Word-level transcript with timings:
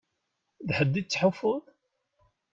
D 0.67 0.69
ḥedd 0.77 0.93
i 1.01 1.03
tettḥufuḍ? 1.03 1.63